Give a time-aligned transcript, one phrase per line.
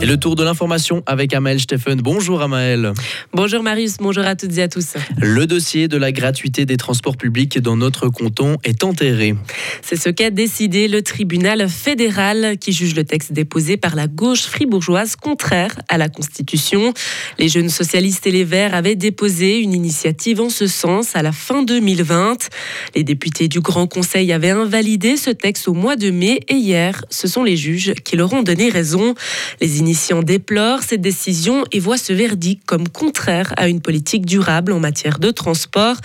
[0.00, 2.00] Et le tour de l'information avec Amael Steffen.
[2.00, 2.92] Bonjour Amael.
[3.32, 4.94] Bonjour Marius, bonjour à toutes et à tous.
[5.16, 9.34] Le dossier de la gratuité des transports publics dans notre canton est enterré.
[9.82, 14.42] C'est ce qu'a décidé le tribunal fédéral qui juge le texte déposé par la gauche
[14.42, 16.94] fribourgeoise contraire à la Constitution.
[17.40, 21.32] Les jeunes socialistes et les Verts avaient déposé une initiative en ce sens à la
[21.32, 22.48] fin 2020.
[22.94, 27.04] Les députés du Grand Conseil avaient invalidé ce texte au mois de mai et hier,
[27.10, 29.16] ce sont les juges qui leur ont donné raison.
[29.60, 34.72] Les initiants déplorent cette décision et voient ce verdict comme contraire à une politique durable
[34.72, 35.96] en matière de transport.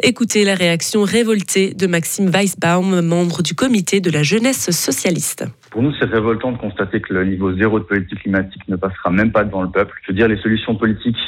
[0.00, 5.44] Écoutez la réaction révoltée de Maxime Weisbaum, membre du comité de la jeunesse socialiste.
[5.72, 9.10] Pour nous, c'est révoltant de constater que le niveau zéro de politique climatique ne passera
[9.10, 9.92] même pas devant le peuple.
[10.02, 11.18] Je veux dire, les solutions politiques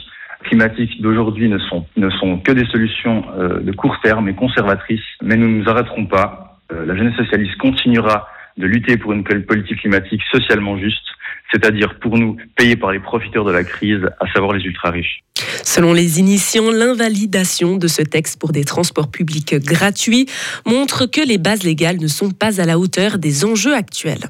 [0.45, 5.09] climatiques d'aujourd'hui ne sont, ne sont que des solutions euh, de court terme et conservatrices,
[5.21, 6.61] mais nous ne nous arrêterons pas.
[6.73, 11.14] Euh, la jeunesse socialiste continuera de lutter pour une politique climatique socialement juste
[11.55, 15.23] c'est-à-dire pour nous payés par les profiteurs de la crise, à savoir les ultra-riches.
[15.63, 20.27] Selon les initiants, l'invalidation de ce texte pour des transports publics gratuits
[20.67, 24.27] montre que les bases légales ne sont pas à la hauteur des enjeux actuels.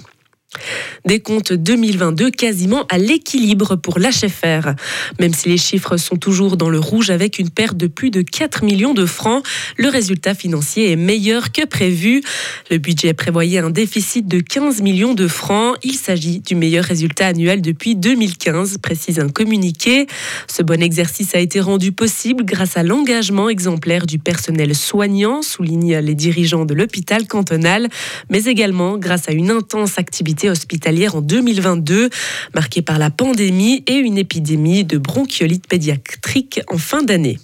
[1.05, 4.75] Des comptes 2022 quasiment à l'équilibre pour l'HFR.
[5.21, 8.23] Même si les chiffres sont toujours dans le rouge avec une perte de plus de
[8.23, 9.45] 4 millions de francs,
[9.77, 12.23] le résultat financier est meilleur que prévu.
[12.71, 15.77] Le budget prévoyait un déficit de 15 millions de francs.
[15.83, 20.07] Il s'agit du meilleur résultat annuel depuis 2015, précise un communiqué.
[20.49, 25.99] Ce bon exercice a été rendu possible grâce à l'engagement exemplaire du personnel soignant, soulignent
[25.99, 27.89] les dirigeants de l'hôpital cantonal,
[28.31, 32.11] mais également grâce à une intense activité hospitalière en 2022,
[32.55, 37.39] marquée par la pandémie et une épidémie de bronchiolite pédiatrique en fin d'année.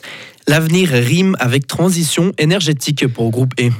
[0.46, 3.70] L'avenir rime avec transition énergétique pour Groupe E.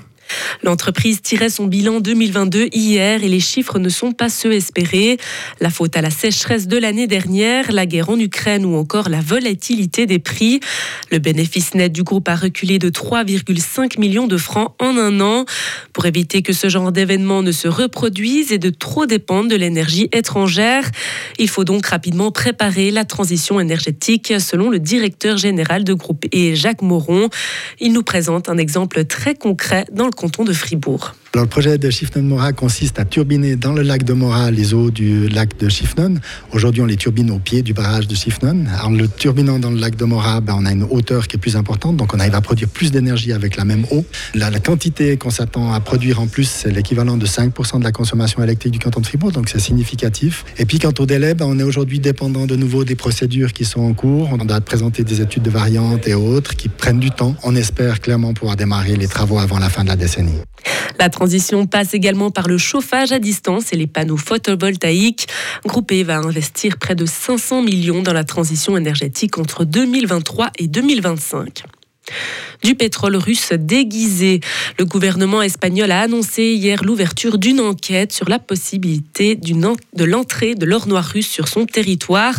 [0.62, 5.19] L'entreprise tirait son bilan 2022 hier et les chiffres ne sont pas ceux espérés.
[5.61, 9.20] La faute à la sécheresse de l'année dernière, la guerre en Ukraine ou encore la
[9.20, 10.61] volatilité des prix.
[11.11, 15.45] Le bénéfice net du groupe a reculé de 3,5 millions de francs en un an.
[15.92, 20.08] Pour éviter que ce genre d'événement ne se reproduise et de trop dépendre de l'énergie
[20.12, 20.91] étrangère,
[21.39, 26.55] il faut donc rapidement préparer la transition énergétique selon le directeur général de groupe et
[26.55, 27.29] Jacques Moron.
[27.80, 31.14] Il nous présente un exemple très concret dans le canton de Fribourg.
[31.33, 34.91] Alors, le projet de Chiffnon-Mora consiste à turbiner dans le lac de Mora les eaux
[34.91, 36.14] du lac de Chiffnon.
[36.51, 38.64] Aujourd'hui, on les turbine au pied du barrage de Chiffnon.
[38.83, 41.39] En le turbinant dans le lac de Mora, ben, on a une hauteur qui est
[41.39, 44.05] plus importante, donc on arrive à produire plus d'énergie avec la même eau.
[44.35, 47.92] La, la quantité qu'on s'attend à produire en plus, c'est l'équivalent de 5% de la
[47.92, 50.45] consommation électrique du canton de Fribourg, donc c'est significatif.
[50.58, 53.64] Et puis, quant au délai, ben, on est aujourd'hui dépendant de nouveau des procédures qui
[53.64, 54.30] sont en cours.
[54.33, 57.36] On doit présenter des études de variantes et autres qui prennent du temps.
[57.45, 60.41] On espère clairement pouvoir démarrer les travaux avant la fin de la décennie.
[60.98, 65.28] La transition passe également par le chauffage à distance et les panneaux photovoltaïques.
[65.64, 71.64] Groupé va investir près de 500 millions dans la transition énergétique entre 2023 et 2025
[72.63, 74.41] du pétrole russe déguisé.
[74.79, 80.67] Le gouvernement espagnol a annoncé hier l'ouverture d'une enquête sur la possibilité de l'entrée de
[80.67, 82.35] l'or noir russe sur son territoire.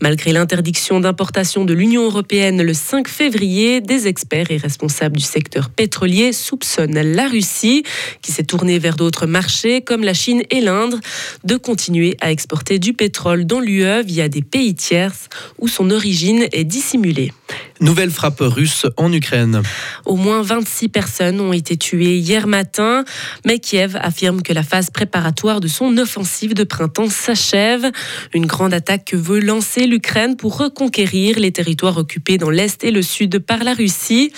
[0.00, 5.70] Malgré l'interdiction d'importation de l'Union européenne le 5 février, des experts et responsables du secteur
[5.70, 7.84] pétrolier soupçonnent la Russie,
[8.22, 11.00] qui s'est tournée vers d'autres marchés comme la Chine et l'Inde,
[11.44, 16.46] de continuer à exporter du pétrole dans l'UE via des pays tierces où son origine
[16.52, 17.32] est dissimulée.
[17.80, 19.62] Nouvelle frappe russe en Ukraine.
[20.04, 23.04] Au moins 26 personnes ont été tuées hier matin,
[23.44, 27.90] mais Kiev affirme que la phase préparatoire de son offensive de printemps s'achève.
[28.34, 32.90] Une grande attaque que veut lancer l'Ukraine pour reconquérir les territoires occupés dans l'Est et
[32.90, 34.32] le Sud par la Russie.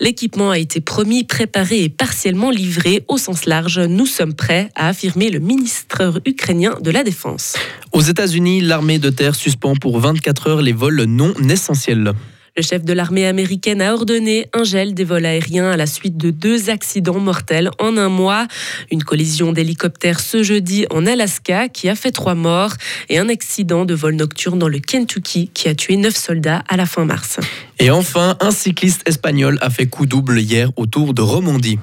[0.00, 3.78] L'équipement a été promis, préparé et partiellement livré au sens large.
[3.78, 7.56] Nous sommes prêts, a affirmé le ministre ukrainien de la Défense.
[7.92, 12.12] Aux États-Unis, l'armée de terre suspend pour 24 heures les vols non essentiels.
[12.56, 16.16] Le chef de l'armée américaine a ordonné un gel des vols aériens à la suite
[16.16, 18.46] de deux accidents mortels en un mois.
[18.92, 22.74] Une collision d'hélicoptère ce jeudi en Alaska qui a fait trois morts
[23.08, 26.76] et un accident de vol nocturne dans le Kentucky qui a tué neuf soldats à
[26.76, 27.40] la fin mars.
[27.78, 31.78] Et enfin, un cycliste espagnol a fait coup double hier au Tour de Romandie.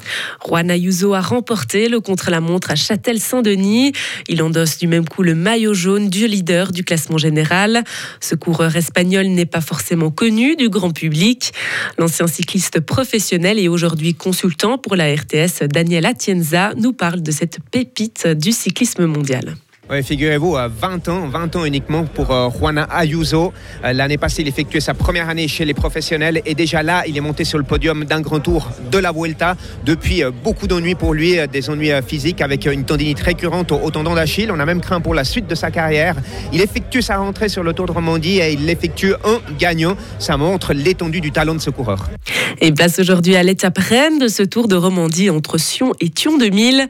[0.45, 3.91] Juan Ayuso a remporté le contre-la-montre à Châtel-Saint-Denis.
[4.29, 7.83] Il endosse du même coup le maillot jaune du leader du classement général.
[8.19, 11.51] Ce coureur espagnol n'est pas forcément connu du grand public.
[11.97, 17.59] L'ancien cycliste professionnel et aujourd'hui consultant pour la RTS, Daniel Atienza, nous parle de cette
[17.71, 19.55] pépite du cyclisme mondial.
[19.93, 22.27] Oui, figurez-vous, 20 ans, 20 ans uniquement pour
[22.57, 23.51] Juana Ayuso.
[23.83, 27.21] L'année passée, il effectuait sa première année chez les professionnels et déjà là, il est
[27.21, 29.57] monté sur le podium d'un grand tour de la Vuelta.
[29.83, 34.49] Depuis, beaucoup d'ennuis pour lui, des ennuis physiques avec une tendinite récurrente au tendon d'Achille.
[34.49, 36.15] On a même craint pour la suite de sa carrière.
[36.53, 39.97] Il effectue sa rentrée sur le Tour de Romandie et il l'effectue en gagnant.
[40.19, 42.09] Ça montre l'étendue du talent de ce coureur.
[42.59, 46.37] Et place aujourd'hui à l'étape reine de ce Tour de Romandie entre Sion et Thion
[46.37, 46.87] 2000,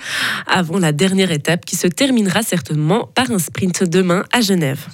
[0.48, 4.88] avant la dernière étape qui se terminera certainement par un sprint demain à Genève.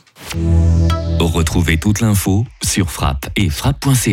[1.20, 4.08] Retrouvez toute l'info sur frappe et frappe.ch.